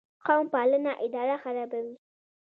[0.25, 1.95] قوم پالنه اداره خرابوي